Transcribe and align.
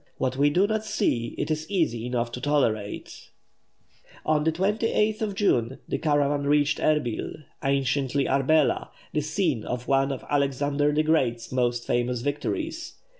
What 0.17 0.35
we 0.35 0.49
do 0.49 0.65
not 0.65 0.83
see, 0.83 1.35
it 1.37 1.51
is 1.51 1.69
easy 1.69 2.07
enough 2.07 2.31
to 2.31 2.41
tolerate. 2.41 3.29
On 4.25 4.43
the 4.43 4.51
28th 4.51 5.21
of 5.21 5.35
June 5.35 5.77
the 5.87 5.99
caravan 5.99 6.47
reached 6.47 6.79
Erbil, 6.79 7.43
anciently 7.61 8.25
Arbela, 8.27 8.87
the 9.13 9.21
scene 9.21 9.63
of 9.63 9.87
one 9.87 10.11
of 10.11 10.25
Alexander 10.27 10.91
the 10.91 11.03
Great's 11.03 11.51
most 11.51 11.85
famous 11.85 12.21
victories. 12.21 12.93